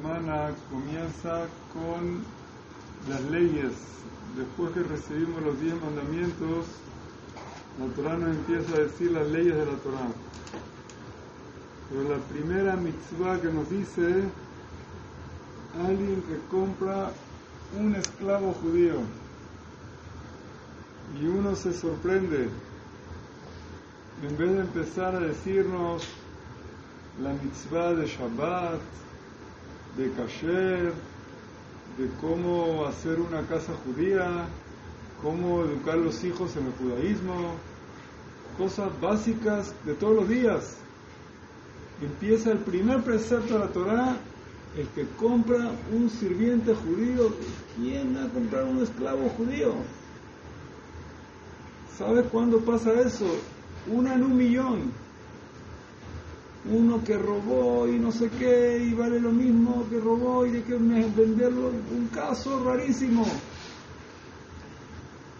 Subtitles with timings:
[0.00, 2.22] semana comienza con
[3.08, 3.72] las leyes.
[4.36, 6.66] Después que recibimos los diez mandamientos,
[7.80, 10.10] la Torah nos empieza a decir las leyes de la Torah.
[11.88, 14.22] Pero la primera mitzvah que nos dice,
[15.84, 17.10] alguien que compra
[17.78, 18.96] un esclavo judío
[21.20, 22.48] y uno se sorprende,
[24.22, 26.06] en vez de empezar a decirnos
[27.20, 28.80] la mitzvah de Shabbat,
[29.98, 30.92] de kasher,
[31.98, 34.46] de cómo hacer una casa judía,
[35.20, 37.54] cómo educar a los hijos en el judaísmo,
[38.56, 40.76] cosas básicas de todos los días.
[42.00, 44.16] Empieza el primer precepto de la Torah,
[44.76, 47.34] el que compra un sirviente judío.
[47.76, 49.74] ¿Quién va a comprar un esclavo judío?
[51.96, 53.26] ¿Sabes cuándo pasa eso?
[53.90, 55.07] Una en un millón
[56.71, 60.63] uno que robó y no sé qué, y vale lo mismo que robó y de
[60.63, 63.25] que venderlo, un caso rarísimo.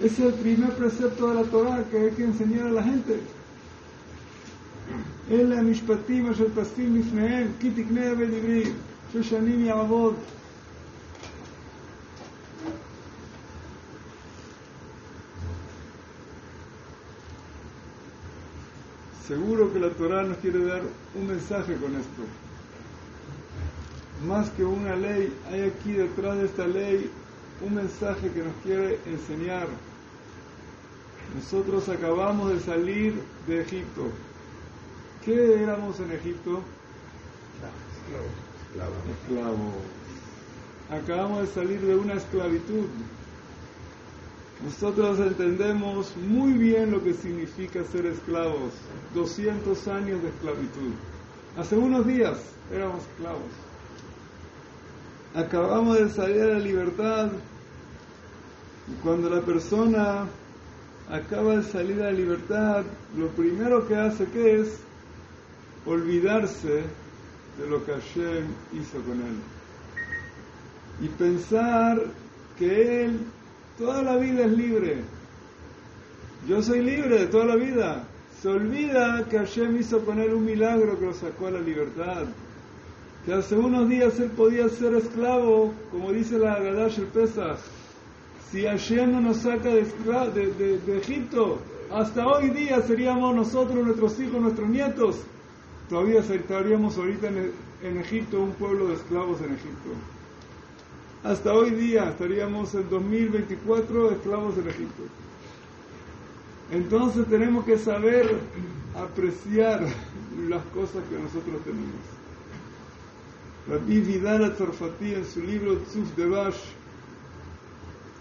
[0.00, 3.20] Ese es el primer precepto de la Torah que hay que enseñar a la gente.
[5.30, 8.64] אלה המשפטים אשר תשים לפניהם, כי תקנה ודברי,
[9.12, 10.14] ששנים יעבוד.
[19.29, 20.81] Seguro que la Torah nos quiere dar
[21.13, 22.23] un mensaje con esto.
[24.27, 27.11] Más que una ley, hay aquí detrás de esta ley
[27.61, 29.67] un mensaje que nos quiere enseñar.
[31.35, 34.07] Nosotros acabamos de salir de Egipto.
[35.23, 36.63] ¿Qué éramos en Egipto?
[38.73, 38.97] Esclavos.
[39.21, 39.73] Esclavos.
[41.03, 42.87] Acabamos de salir de una esclavitud.
[44.63, 48.73] Nosotros entendemos muy bien lo que significa ser esclavos.
[49.15, 50.91] 200 años de esclavitud.
[51.57, 52.37] Hace unos días
[52.73, 53.51] éramos esclavos.
[55.33, 57.31] Acabamos de salir a la libertad.
[58.89, 60.25] Y cuando la persona
[61.09, 62.83] acaba de salir a la libertad,
[63.17, 64.79] lo primero que hace que es
[65.85, 66.83] olvidarse
[67.57, 69.37] de lo que Hashem hizo con él.
[71.01, 72.03] Y pensar
[72.57, 73.19] que él
[73.79, 74.97] toda la vida es libre.
[76.47, 78.03] Yo soy libre de toda la vida.
[78.41, 82.25] Se olvida que Hashem hizo con él un milagro que lo sacó a la libertad.
[83.25, 87.57] Que hace unos días él podía ser esclavo, como dice la Agadash el Pesach.
[88.51, 91.59] Si Hashem no nos saca de, de, Egipto,
[91.91, 95.21] hasta hoy día seríamos nosotros, nuestros hijos, nuestros nietos.
[95.89, 97.51] Todavía estaríamos ahorita en,
[97.83, 100.18] en Egipto, un pueblo de esclavos en Egipto.
[101.23, 105.03] Hasta hoy día estaríamos en 2024 esclavos en Egipto.
[106.71, 108.39] Entonces tenemos que saber
[108.95, 109.81] apreciar
[110.47, 111.99] las cosas que nosotros tenemos.
[113.67, 116.57] Rabbi Vidal Tzarfati en su libro Tzuf de Bash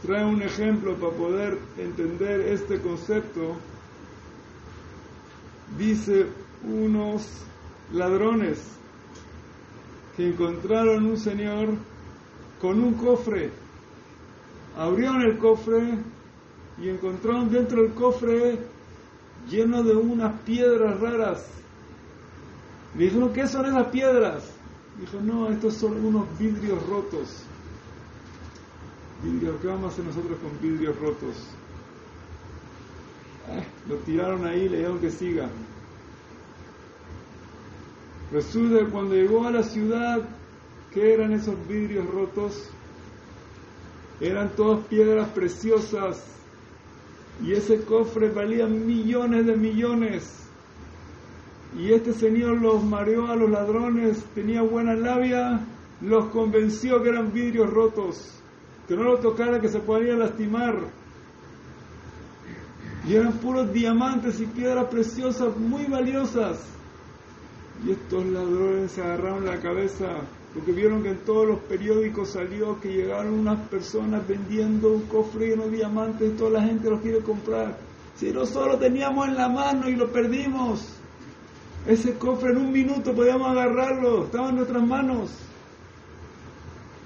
[0.02, 3.56] trae un ejemplo para poder entender este concepto.
[5.78, 6.26] Dice
[6.64, 7.28] unos
[7.92, 8.58] ladrones
[10.16, 11.68] que encontraron un señor
[12.60, 13.50] con un cofre.
[14.76, 15.98] Abrieron el cofre
[16.80, 18.58] y encontraron dentro del cofre
[19.48, 21.46] lleno de unas piedras raras.
[22.96, 24.44] Le dijeron, ¿qué son esas piedras?
[25.00, 27.42] Dijo, no, estos son unos vidrios rotos.
[29.22, 31.36] Vidrios, ¿qué vamos a hacer nosotros con vidrios rotos?
[33.50, 35.48] Eh, lo tiraron ahí le dijeron que siga.
[38.32, 40.20] Resulta que cuando llegó a la ciudad,
[40.92, 42.70] ¿qué eran esos vidrios rotos?
[44.20, 46.24] Eran todas piedras preciosas
[47.44, 50.34] y ese cofre valía millones de millones.
[51.78, 55.60] Y este señor los mareó a los ladrones, tenía buena labia,
[56.00, 58.40] los convenció que eran vidrios rotos,
[58.88, 60.76] que no lo tocara, que se podían lastimar.
[63.06, 66.58] Y eran puros diamantes y piedras preciosas, muy valiosas.
[67.86, 70.06] Y estos ladrones se agarraron la cabeza
[70.54, 75.48] porque vieron que en todos los periódicos salió que llegaron unas personas vendiendo un cofre
[75.48, 77.76] lleno de diamantes y toda la gente los quiere comprar.
[78.16, 80.94] Si nosotros teníamos en la mano y lo perdimos,
[81.86, 85.30] ese cofre en un minuto podíamos agarrarlo, estaba en nuestras manos.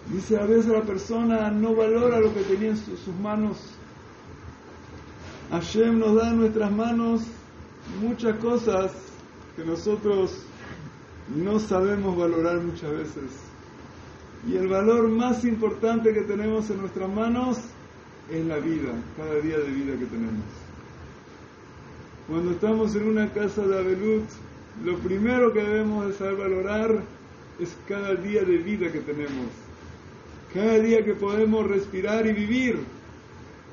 [0.08, 3.58] Dice, a veces la persona no valora lo que tenía en sus manos.
[5.50, 7.22] Hashem nos da en nuestras manos
[8.00, 8.92] muchas cosas
[9.54, 10.46] que nosotros
[11.28, 13.30] no sabemos valorar muchas veces.
[14.46, 17.58] Y el valor más importante que tenemos en nuestras manos
[18.30, 20.44] es la vida, cada día de vida que tenemos.
[22.28, 24.24] Cuando estamos en una casa de Abelut,
[24.84, 27.02] lo primero que debemos de saber valorar
[27.60, 29.46] es cada día de vida que tenemos.
[30.52, 32.78] Cada día que podemos respirar y vivir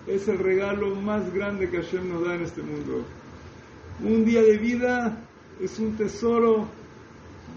[0.07, 3.05] es el regalo más grande que Hashem nos da en este mundo.
[4.03, 5.17] Un día de vida
[5.61, 6.67] es un tesoro,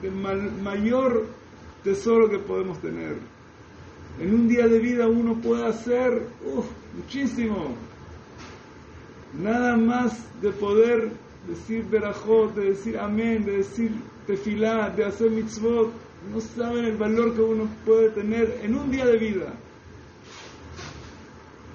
[0.02, 1.26] de mayor
[1.84, 3.16] tesoro que podemos tener.
[4.20, 6.26] En un día de vida uno puede hacer
[6.96, 7.74] muchísimo.
[9.40, 11.10] Nada más de poder
[11.48, 13.92] decir verajot, de decir amén, de decir
[14.26, 15.92] tefilá, de hacer mitzvot.
[16.32, 19.54] No saben el valor que uno puede tener en un día de vida.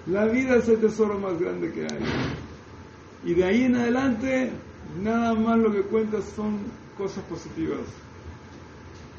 [0.05, 1.99] La vida es el tesoro más grande que hay.
[3.25, 4.51] Y de ahí en adelante,
[5.03, 6.59] nada más lo que cuenta son
[6.97, 7.79] cosas positivas.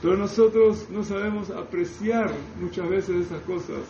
[0.01, 3.81] Pero nosotros no sabemos apreciar muchas veces esas cosas.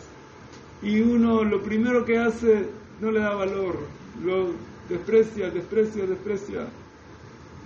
[0.81, 2.65] Y uno lo primero que hace
[2.99, 3.77] no le da valor,
[4.23, 4.49] lo
[4.89, 6.67] desprecia, desprecia, desprecia.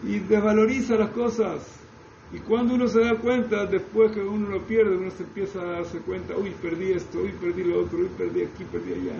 [0.05, 1.61] Y desvaloriza las cosas.
[2.33, 5.65] Y cuando uno se da cuenta, después que uno lo pierde, uno se empieza a
[5.65, 9.19] darse cuenta, uy, perdí esto, uy, perdí lo otro, uy, perdí aquí, perdí allá.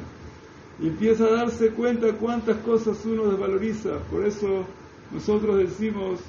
[0.82, 4.00] Y empieza a darse cuenta cuántas cosas uno desvaloriza.
[4.12, 4.66] Por eso
[5.12, 6.20] nosotros decimos,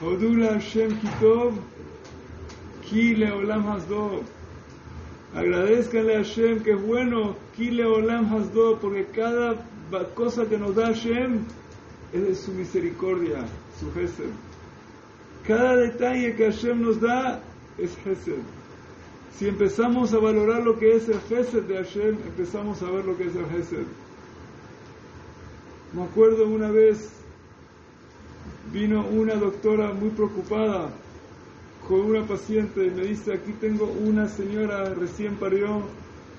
[0.00, 1.52] Odula Shem Kitov,
[2.90, 4.24] Kile Olam Hasdo.
[5.32, 9.54] Agradezcanle a Hashem que es bueno, Kile Olam Hasdo, porque cada
[10.16, 11.44] cosa que nos da Hashem
[12.12, 13.46] es de su misericordia,
[13.78, 14.32] su gesed.
[15.46, 17.40] Cada detalle que Hashem nos da
[17.78, 18.42] es gesed.
[19.38, 23.16] Si empezamos a valorar lo que es el gesed de Hashem, empezamos a ver lo
[23.16, 23.86] que es el gesed.
[25.92, 27.08] Me acuerdo una vez
[28.72, 30.90] vino una doctora muy preocupada
[31.90, 35.82] con una paciente me dice, aquí tengo una señora recién parió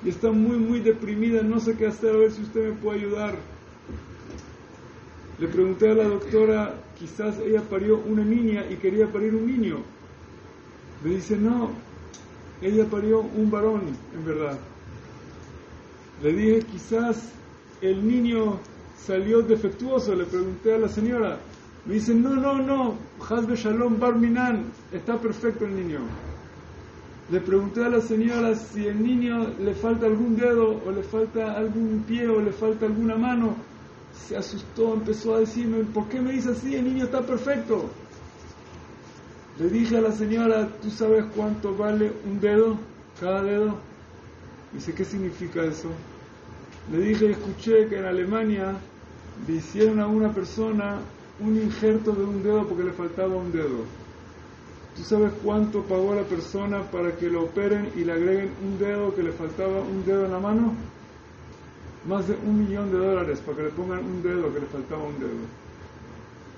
[0.01, 2.99] y está muy, muy deprimida, no sé qué hacer, a ver si usted me puede
[2.99, 3.35] ayudar.
[5.39, 9.79] Le pregunté a la doctora, quizás ella parió una niña y quería parir un niño.
[11.03, 11.71] Me dice, no,
[12.61, 13.81] ella parió un varón,
[14.15, 14.57] en verdad.
[16.23, 17.29] Le dije, quizás
[17.81, 18.57] el niño
[19.05, 21.39] salió defectuoso, le pregunté a la señora,
[21.85, 22.95] me dicen, no, no, no,
[23.27, 25.99] Hazbe Shalom Barminan, está perfecto el niño.
[27.31, 31.53] Le pregunté a la señora si el niño le falta algún dedo, o le falta
[31.53, 33.55] algún pie, o le falta alguna mano.
[34.27, 36.75] Se asustó, empezó a decirme, ¿por qué me dice así?
[36.75, 37.89] El niño está perfecto.
[39.57, 42.77] Le dije a la señora, ¿tú sabes cuánto vale un dedo?
[43.19, 43.77] Cada dedo.
[44.73, 45.89] Dice, ¿qué significa eso?
[46.91, 48.75] Le dije, escuché que en Alemania
[49.47, 50.99] le hicieron a una persona
[51.41, 53.85] un injerto de un dedo porque le faltaba un dedo.
[54.95, 59.15] ¿Tú sabes cuánto pagó la persona para que lo operen y le agreguen un dedo
[59.15, 60.73] que le faltaba un dedo en la mano?
[62.07, 65.03] Más de un millón de dólares para que le pongan un dedo que le faltaba
[65.03, 65.61] un dedo.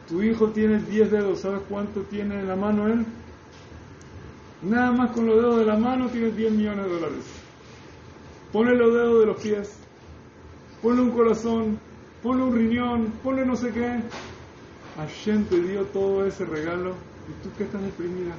[0.10, 3.06] Tu hijo tiene 10 dedos, ¿sabes cuánto tiene en la mano él?
[4.64, 7.26] Nada más con los dedos de la mano tiene 10 millones de dólares.
[8.52, 9.76] Ponle los dedos de los pies,
[10.82, 11.80] ponle un corazón,
[12.22, 14.00] ponle un riñón, ponle no sé qué,
[14.98, 16.92] Hashem te dio todo ese regalo
[17.28, 18.34] y tú que estás deprimida.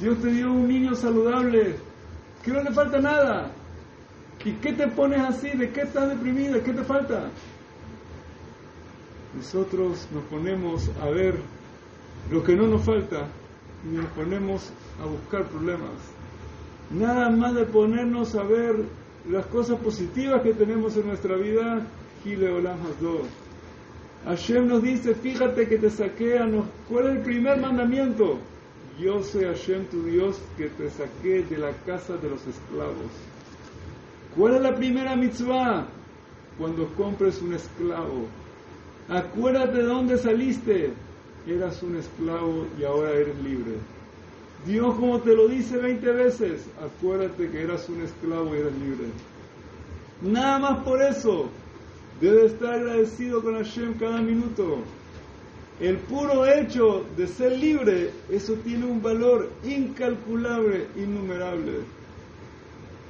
[0.00, 1.76] Dios te dio un niño saludable,
[2.42, 3.50] que no le falta nada.
[4.44, 5.50] ¿Y qué te pones así?
[5.50, 6.62] ¿De qué estás deprimida?
[6.62, 7.30] ¿Qué te falta?
[9.36, 11.36] Nosotros nos ponemos a ver
[12.30, 13.28] lo que no nos falta
[13.84, 14.70] y nos ponemos
[15.02, 15.90] a buscar problemas.
[16.90, 18.84] Nada más de ponernos a ver
[19.30, 21.86] las cosas positivas que tenemos en nuestra vida,
[22.22, 23.28] Gile Olam dos.
[24.24, 26.66] Hashem nos dice, fíjate que te saqué a nos...
[26.88, 28.38] ¿Cuál es el primer mandamiento?
[28.98, 33.10] Yo soy Hashem tu Dios que te saqué de la casa de los esclavos.
[34.36, 35.86] ¿Cuál es la primera mitzvah?
[36.56, 38.28] Cuando compres un esclavo.
[39.08, 40.92] Acuérdate de dónde saliste.
[41.46, 43.72] Eras un esclavo y ahora eres libre.
[44.66, 49.08] Dios como te lo dice 20 veces, acuérdate que eras un esclavo y eres libre.
[50.22, 51.48] Nada más por eso,
[52.20, 54.78] Debe estar agradecido con Hashem cada minuto.
[55.80, 61.80] El puro hecho de ser libre, eso tiene un valor incalculable, innumerable.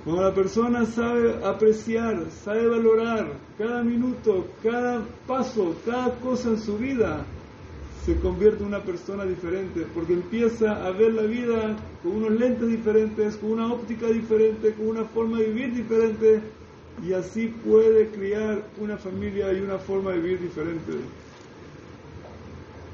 [0.04, 6.76] Cuando la persona sabe apreciar, sabe valorar cada minuto, cada paso, cada cosa en su
[6.78, 7.24] vida,
[8.04, 12.68] se convierte en una persona diferente, porque empieza a ver la vida con unos lentes
[12.68, 16.40] diferentes, con una óptica diferente, con una forma de vivir diferente,
[17.00, 20.92] y así puede criar una familia y una forma de vivir diferente.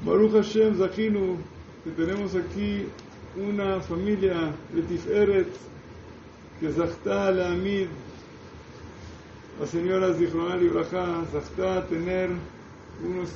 [0.05, 1.37] Baruch Hashem Zahinu,
[1.83, 2.85] que tenemos aquí
[3.35, 5.47] una familia de Tiferet
[6.59, 7.87] que Zachta la Amid,
[9.59, 12.29] la señora Zichronal Ibrahá, Zachta a tener
[13.05, 13.27] unos